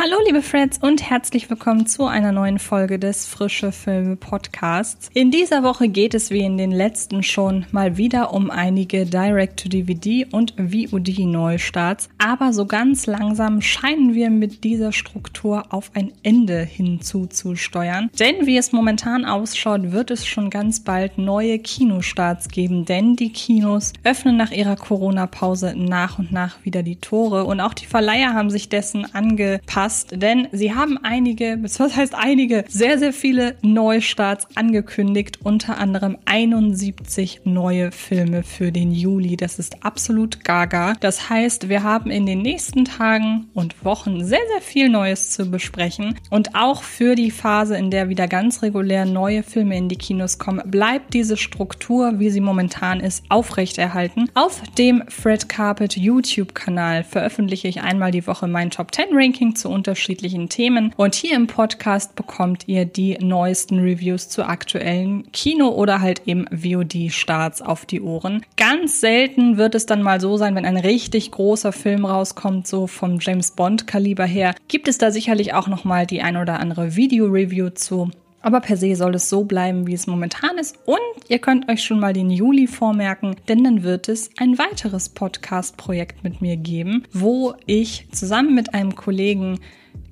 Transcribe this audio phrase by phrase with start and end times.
[0.00, 5.10] Hallo liebe Freds und herzlich willkommen zu einer neuen Folge des Frische Filme Podcasts.
[5.12, 10.28] In dieser Woche geht es wie in den letzten schon mal wieder um einige Direct-to-DVD
[10.30, 18.08] und VOD-Neustarts, aber so ganz langsam scheinen wir mit dieser Struktur auf ein Ende hinzuzusteuern.
[18.20, 23.32] Denn wie es momentan ausschaut, wird es schon ganz bald neue Kinostarts geben, denn die
[23.32, 28.32] Kinos öffnen nach ihrer Corona-Pause nach und nach wieder die Tore und auch die Verleiher
[28.34, 33.56] haben sich dessen angepasst verpasst, denn sie haben einige, was heißt einige, sehr, sehr viele
[33.62, 39.36] Neustarts angekündigt, unter anderem 71 neue Filme für den Juli.
[39.36, 40.94] Das ist absolut gaga.
[41.00, 45.50] Das heißt, wir haben in den nächsten Tagen und Wochen sehr, sehr viel Neues zu
[45.50, 49.96] besprechen und auch für die Phase, in der wieder ganz regulär neue Filme in die
[49.96, 54.28] Kinos kommen, bleibt diese Struktur, wie sie momentan ist, aufrechterhalten.
[54.34, 59.68] Auf dem Fred Carpet YouTube-Kanal veröffentliche ich einmal die Woche mein Top 10 Ranking zu
[59.78, 60.92] unterschiedlichen Themen.
[60.96, 66.46] Und hier im Podcast bekommt ihr die neuesten Reviews zu aktuellen Kino- oder halt eben
[66.50, 68.44] VOD-Starts auf die Ohren.
[68.56, 72.86] Ganz selten wird es dann mal so sein, wenn ein richtig großer Film rauskommt, so
[72.86, 77.70] vom James Bond-Kaliber her, gibt es da sicherlich auch nochmal die ein oder andere Video-Review
[77.70, 78.10] zu.
[78.40, 80.78] Aber per se soll es so bleiben, wie es momentan ist.
[80.86, 85.08] Und ihr könnt euch schon mal den Juli vormerken, denn dann wird es ein weiteres
[85.08, 89.58] Podcast-Projekt mit mir geben, wo ich zusammen mit einem Kollegen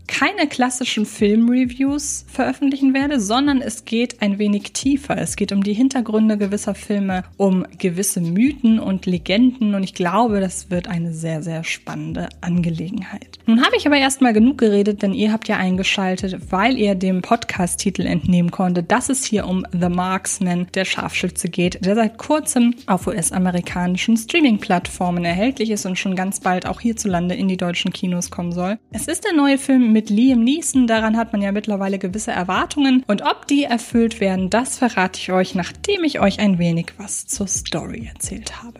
[0.06, 5.18] keine klassischen Filmreviews veröffentlichen werde, sondern es geht ein wenig tiefer.
[5.18, 10.40] Es geht um die Hintergründe gewisser Filme, um gewisse Mythen und Legenden und ich glaube,
[10.40, 13.38] das wird eine sehr, sehr spannende Angelegenheit.
[13.46, 17.22] Nun habe ich aber erstmal genug geredet, denn ihr habt ja eingeschaltet, weil ihr dem
[17.22, 22.74] Podcast-Titel entnehmen konntet, dass es hier um The Marksman, der Scharfschütze geht, der seit kurzem
[22.86, 28.30] auf US-amerikanischen Streaming-Plattformen erhältlich ist und schon ganz bald auch hierzulande in die deutschen Kinos
[28.30, 28.78] kommen soll.
[28.90, 30.86] Es ist der neue Film mit Liam Neeson.
[30.86, 33.02] Daran hat man ja mittlerweile gewisse Erwartungen.
[33.06, 37.26] Und ob die erfüllt werden, das verrate ich euch, nachdem ich euch ein wenig was
[37.26, 38.78] zur Story erzählt habe.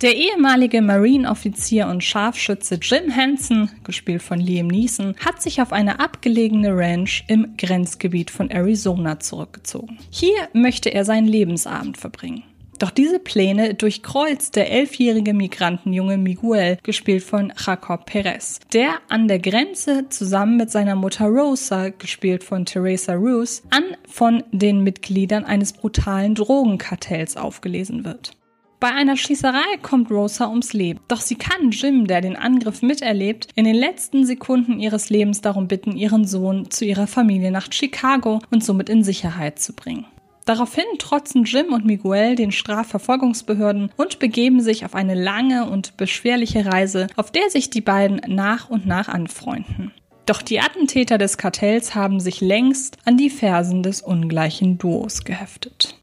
[0.00, 5.98] Der ehemalige Marine-Offizier und Scharfschütze Jim Henson, gespielt von Liam Neeson, hat sich auf eine
[5.98, 9.98] abgelegene Ranch im Grenzgebiet von Arizona zurückgezogen.
[10.08, 12.44] Hier möchte er seinen Lebensabend verbringen.
[12.80, 19.38] Doch diese Pläne durchkreuzt der elfjährige Migrantenjunge Miguel, gespielt von Jacob Perez, der an der
[19.38, 25.74] Grenze zusammen mit seiner Mutter Rosa, gespielt von Teresa Roos, an von den Mitgliedern eines
[25.74, 28.32] brutalen Drogenkartells aufgelesen wird.
[28.80, 31.00] Bei einer Schießerei kommt Rosa ums Leben.
[31.06, 35.68] Doch sie kann Jim, der den Angriff miterlebt, in den letzten Sekunden ihres Lebens darum
[35.68, 40.06] bitten, ihren Sohn zu ihrer Familie nach Chicago und somit in Sicherheit zu bringen.
[40.44, 46.66] Daraufhin trotzen Jim und Miguel den Strafverfolgungsbehörden und begeben sich auf eine lange und beschwerliche
[46.66, 49.92] Reise, auf der sich die beiden nach und nach anfreunden.
[50.26, 55.96] Doch die Attentäter des Kartells haben sich längst an die Fersen des ungleichen Duos geheftet.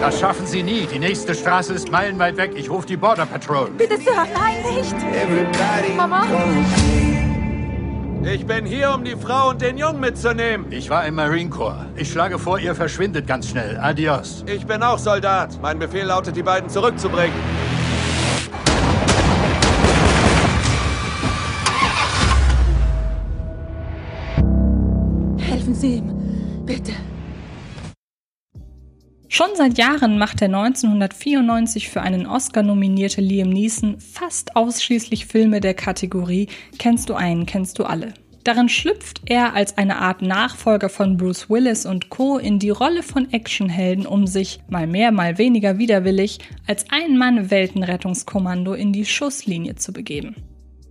[0.00, 0.86] Das schaffen Sie nie.
[0.92, 2.52] Die nächste Straße ist meilenweit weg.
[2.54, 3.70] Ich rufe die Border Patrol.
[3.70, 5.96] Bitte, Sir, nein, nicht.
[5.96, 6.24] Mama?
[8.24, 10.66] Ich bin hier, um die Frau und den Jungen mitzunehmen.
[10.70, 11.86] Ich war im Marine Corps.
[11.96, 13.76] Ich schlage vor, ihr verschwindet ganz schnell.
[13.78, 14.44] Adios.
[14.46, 15.58] Ich bin auch Soldat.
[15.62, 17.32] Mein Befehl lautet, die beiden zurückzubringen.
[25.38, 26.25] Helfen Sie ihm.
[29.36, 35.60] Schon seit Jahren macht der 1994 für einen Oscar nominierte Liam Neeson fast ausschließlich Filme
[35.60, 36.48] der Kategorie
[36.78, 38.14] Kennst du einen, kennst du alle.
[38.44, 42.38] Darin schlüpft er als eine Art Nachfolger von Bruce Willis und Co.
[42.38, 48.94] in die Rolle von Actionhelden, um sich, mal mehr, mal weniger widerwillig, als Ein-Mann-Weltenrettungskommando in
[48.94, 50.34] die Schusslinie zu begeben.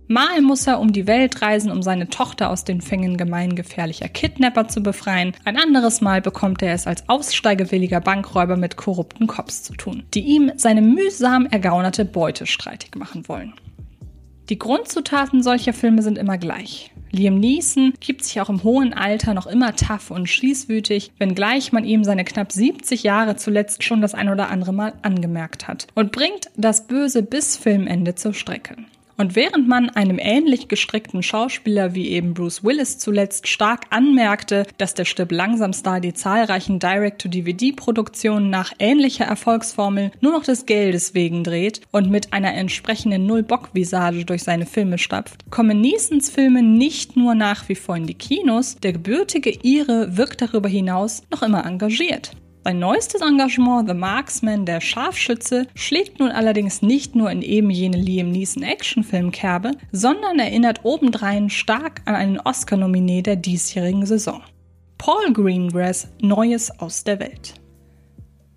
[0.08, 4.68] Mal muss er um die Welt reisen, um seine Tochter aus den Fängen gemeingefährlicher Kidnapper
[4.68, 5.32] zu befreien.
[5.44, 10.20] Ein anderes Mal bekommt er es als aussteigewilliger Bankräuber mit korrupten Cops zu tun, die
[10.20, 13.54] ihm seine mühsam ergaunerte Beute streitig machen wollen.
[14.48, 16.92] Die Grundzutaten solcher Filme sind immer gleich.
[17.10, 21.84] Liam Neeson gibt sich auch im hohen Alter noch immer tough und schießwütig, wenngleich man
[21.84, 26.12] ihm seine knapp 70 Jahre zuletzt schon das ein oder andere Mal angemerkt hat und
[26.12, 28.76] bringt das Böse bis Filmende zur Strecke.
[29.16, 34.94] Und während man einem ähnlich gestrickten Schauspieler wie eben Bruce Willis zuletzt stark anmerkte, dass
[34.94, 41.44] der Stipp langsam Star die zahlreichen Direct-to-DVD-Produktionen nach ähnlicher Erfolgsformel nur noch des Geldes wegen
[41.44, 47.34] dreht und mit einer entsprechenden Null-Bock-Visage durch seine Filme stapft, kommen Neesons Filme nicht nur
[47.34, 52.32] nach wie vor in die Kinos, der gebürtige Ire wirkt darüber hinaus noch immer engagiert.
[52.66, 57.96] Sein neuestes Engagement, The Marksman, der Scharfschütze, schlägt nun allerdings nicht nur in eben jene
[57.96, 64.42] Liam Neeson Actionfilmkerbe, sondern erinnert obendrein stark an einen Oscar-Nominé der diesjährigen Saison.
[64.98, 67.54] Paul Greengrass, Neues aus der Welt.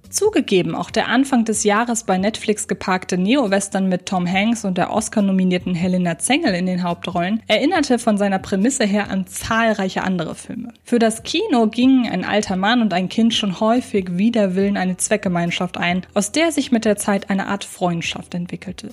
[0.10, 4.92] Zugegeben, auch der Anfang des Jahres bei Netflix geparkte Neo-Western mit Tom Hanks und der
[4.92, 10.74] Oscar-nominierten Helena Zengel in den Hauptrollen erinnerte von seiner Prämisse her an zahlreiche andere Filme.
[10.84, 14.98] Für das Kino gingen ein alter Mann und ein Kind schon häufig wider Willen eine
[14.98, 18.90] Zweckgemeinschaft ein, aus der sich mit der Zeit eine Art Freundschaft entwickelte.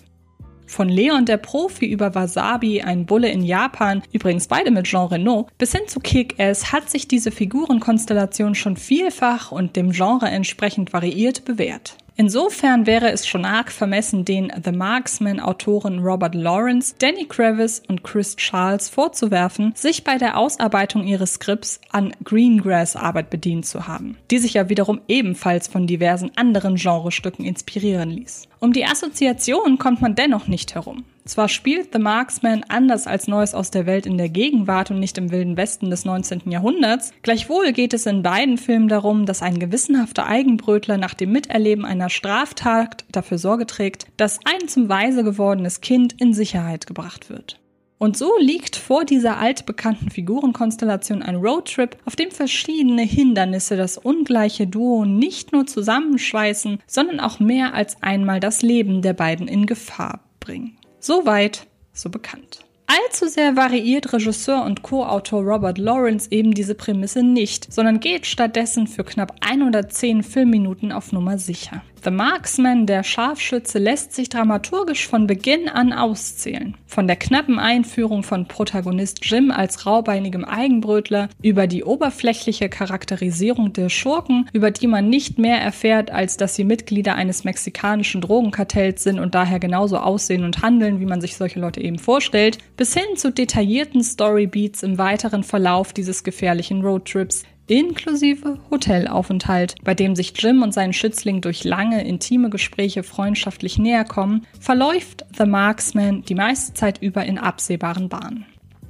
[0.67, 5.47] Von Leon der Profi über Wasabi, ein Bulle in Japan, übrigens beide mit Jean Reno,
[5.59, 11.45] bis hin zu Kick-Ass hat sich diese Figurenkonstellation schon vielfach und dem Genre entsprechend variiert
[11.45, 11.97] bewährt.
[12.19, 18.37] Insofern wäre es schon arg vermessen, den The Marksman-Autoren Robert Lawrence, Danny Kravis und Chris
[18.37, 24.55] Charles vorzuwerfen, sich bei der Ausarbeitung ihres Skripts an Greengrass-Arbeit bedient zu haben, die sich
[24.55, 28.49] ja wiederum ebenfalls von diversen anderen Genrestücken inspirieren ließ.
[28.61, 31.05] Um die Assoziation kommt man dennoch nicht herum.
[31.27, 35.19] Zwar spielt The Marksman anders als Neues aus der Welt in der Gegenwart und nicht
[35.19, 36.43] im wilden Westen des 19.
[36.51, 41.85] Jahrhunderts, gleichwohl geht es in beiden Filmen darum, dass ein gewissenhafter Eigenbrötler nach dem Miterleben
[41.85, 47.59] einer Straftat dafür Sorge trägt, dass ein zum Weise gewordenes Kind in Sicherheit gebracht wird.
[47.99, 54.67] Und so liegt vor dieser altbekannten Figurenkonstellation ein Roadtrip, auf dem verschiedene Hindernisse das ungleiche
[54.67, 60.21] Duo nicht nur zusammenschweißen, sondern auch mehr als einmal das Leben der beiden in Gefahr
[60.39, 60.77] bringen.
[61.01, 62.61] Soweit, so bekannt.
[62.87, 68.87] Allzu sehr variiert Regisseur und Co-Autor Robert Lawrence eben diese Prämisse nicht, sondern geht stattdessen
[68.87, 71.83] für knapp 110 Filmminuten auf Nummer sicher.
[72.07, 76.77] The Marksman, der Scharfschütze, lässt sich dramaturgisch von Beginn an auszählen.
[76.87, 83.89] Von der knappen Einführung von Protagonist Jim als raubeinigem Eigenbrötler über die oberflächliche Charakterisierung der
[83.89, 89.19] Schurken, über die man nicht mehr erfährt, als dass sie Mitglieder eines mexikanischen Drogenkartells sind
[89.19, 93.17] und daher genauso aussehen und handeln, wie man sich solche Leute eben vorstellt, bis hin
[93.17, 97.43] zu detaillierten Storybeats im weiteren Verlauf dieses gefährlichen Roadtrips,
[97.75, 104.05] inklusive Hotelaufenthalt, bei dem sich Jim und sein Schützling durch lange, intime Gespräche freundschaftlich näher
[104.05, 108.47] kommen, verläuft The Marksman die meiste Zeit über in absehbaren Bahnen.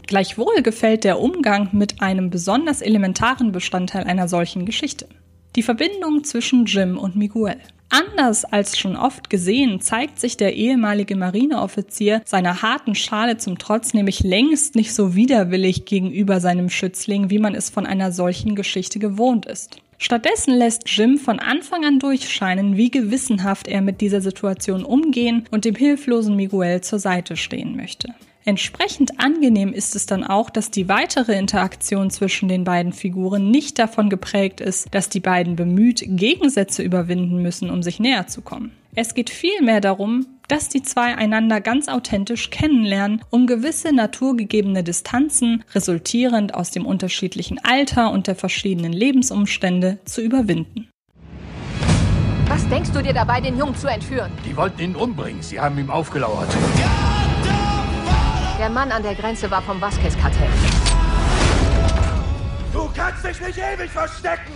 [0.06, 5.08] Gleichwohl gefällt der Umgang mit einem besonders elementaren Bestandteil einer solchen Geschichte.
[5.56, 7.56] Die Verbindung zwischen Jim und Miguel.
[7.88, 13.94] Anders als schon oft gesehen, zeigt sich der ehemalige Marineoffizier seiner harten Schale zum Trotz
[13.94, 18.98] nämlich längst nicht so widerwillig gegenüber seinem Schützling, wie man es von einer solchen Geschichte
[18.98, 19.80] gewohnt ist.
[19.98, 25.64] Stattdessen lässt Jim von Anfang an durchscheinen, wie gewissenhaft er mit dieser Situation umgehen und
[25.64, 28.14] dem hilflosen Miguel zur Seite stehen möchte.
[28.48, 33.76] Entsprechend angenehm ist es dann auch, dass die weitere Interaktion zwischen den beiden Figuren nicht
[33.76, 38.70] davon geprägt ist, dass die beiden bemüht Gegensätze überwinden müssen, um sich näher zu kommen.
[38.94, 45.64] Es geht vielmehr darum, dass die zwei einander ganz authentisch kennenlernen, um gewisse naturgegebene Distanzen,
[45.74, 50.88] resultierend aus dem unterschiedlichen Alter und der verschiedenen Lebensumstände, zu überwinden.
[52.46, 54.30] Was denkst du dir dabei, den Jungen zu entführen?
[54.48, 55.42] Die wollten ihn umbringen.
[55.42, 56.48] Sie haben ihm aufgelauert.
[58.58, 60.48] Der Mann an der Grenze war vom Vasquez-Kartell.
[62.72, 64.52] Du kannst dich nicht ewig verstecken!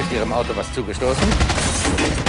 [0.00, 2.23] Ist Ihrem Auto was zugestoßen?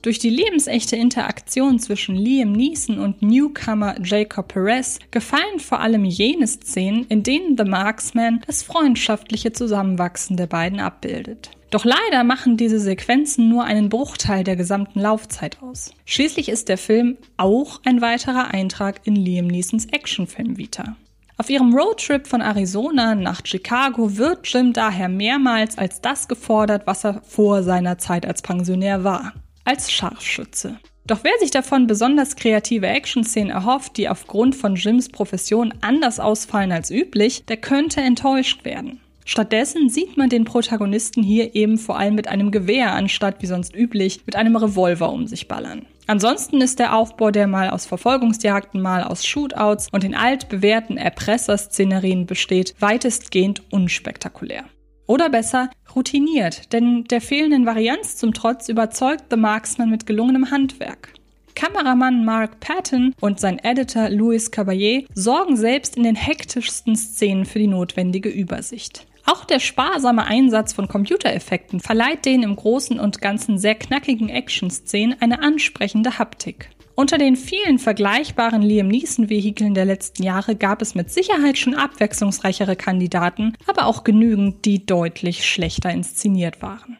[0.00, 6.46] Durch die lebensechte Interaktion zwischen Liam Neeson und Newcomer Jacob Perez gefallen vor allem jene
[6.46, 11.50] Szenen, in denen The Marksman das freundschaftliche Zusammenwachsen der beiden abbildet.
[11.70, 15.92] Doch leider machen diese Sequenzen nur einen Bruchteil der gesamten Laufzeit aus.
[16.06, 20.96] Schließlich ist der Film auch ein weiterer Eintrag in Liam Neesons Actionfilm-Vita.
[21.36, 27.04] Auf ihrem Roadtrip von Arizona nach Chicago wird Jim daher mehrmals als das gefordert, was
[27.04, 29.34] er vor seiner Zeit als Pensionär war
[29.68, 30.78] als Scharfschütze.
[31.06, 36.72] Doch wer sich davon besonders kreative Action-Szenen erhofft, die aufgrund von Jims Profession anders ausfallen
[36.72, 39.00] als üblich, der könnte enttäuscht werden.
[39.26, 43.76] Stattdessen sieht man den Protagonisten hier eben vor allem mit einem Gewehr anstatt wie sonst
[43.76, 45.84] üblich mit einem Revolver um sich ballern.
[46.06, 52.24] Ansonsten ist der Aufbau, der mal aus Verfolgungsjagden, mal aus Shootouts und den altbewährten Erpresserszenerien
[52.24, 54.64] besteht, weitestgehend unspektakulär.
[55.08, 61.14] Oder besser, routiniert, denn der fehlenden Varianz zum Trotz überzeugt The Marksman mit gelungenem Handwerk.
[61.54, 67.58] Kameramann Mark Patton und sein Editor Louis Caballé sorgen selbst in den hektischsten Szenen für
[67.58, 69.06] die notwendige Übersicht.
[69.24, 75.16] Auch der sparsame Einsatz von Computereffekten verleiht den im Großen und Ganzen sehr knackigen Action-Szenen
[75.20, 76.68] eine ansprechende Haptik.
[76.98, 82.74] Unter den vielen vergleichbaren Liam Neeson-Vehikeln der letzten Jahre gab es mit Sicherheit schon abwechslungsreichere
[82.74, 86.98] Kandidaten, aber auch genügend, die deutlich schlechter inszeniert waren.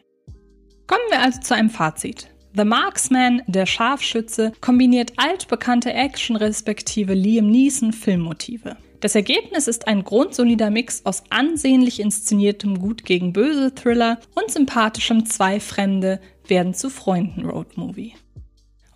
[0.87, 2.29] Kommen wir also zu einem Fazit.
[2.55, 8.77] The Marksman, der Scharfschütze, kombiniert altbekannte Action respektive Liam Neeson Filmmotive.
[9.01, 15.25] Das Ergebnis ist ein grundsolider Mix aus ansehnlich inszeniertem Gut gegen Böse Thriller und sympathischem
[15.25, 18.13] Zwei Fremde werden zu Freunden Roadmovie.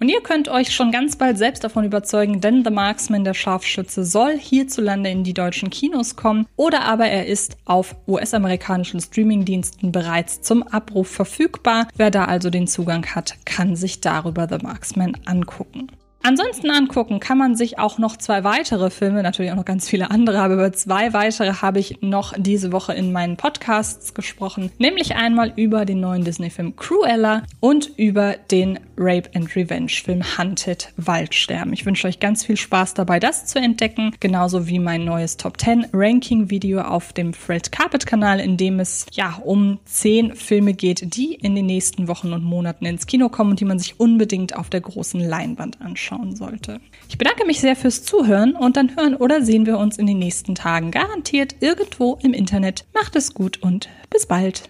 [0.04, 4.04] Und ihr könnt euch schon ganz bald selbst davon überzeugen, denn The Marksman, der Scharfschütze,
[4.04, 10.42] soll hierzulande in die deutschen Kinos kommen oder aber er ist auf US-amerikanischen Streamingdiensten bereits
[10.42, 11.88] zum Abruf verfügbar.
[11.96, 15.88] Wer da also den Zugang hat, kann sich darüber The Marksman angucken.
[16.26, 20.10] Ansonsten angucken kann man sich auch noch zwei weitere Filme, natürlich auch noch ganz viele
[20.10, 25.18] andere, aber über zwei weitere habe ich noch diese Woche in meinen Podcasts gesprochen, nämlich
[25.18, 31.74] einmal über den neuen Disney-Film Cruella und über den Rape and Revenge-Film Hunted Waldsterben.
[31.74, 35.60] Ich wünsche euch ganz viel Spaß dabei, das zu entdecken, genauso wie mein neues Top
[35.60, 41.34] 10 Ranking-Video auf dem Fred Carpet-Kanal, in dem es ja um zehn Filme geht, die
[41.34, 44.70] in den nächsten Wochen und Monaten ins Kino kommen und die man sich unbedingt auf
[44.70, 46.80] der großen Leinwand anschaut schauen sollte.
[47.10, 50.20] Ich bedanke mich sehr fürs Zuhören und dann hören oder sehen wir uns in den
[50.20, 52.86] nächsten Tagen garantiert irgendwo im Internet.
[52.94, 54.70] Macht es gut und bis bald.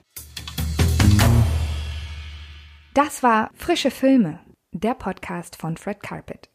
[2.94, 4.40] Das war Frische Filme,
[4.72, 6.53] der Podcast von Fred Carpet.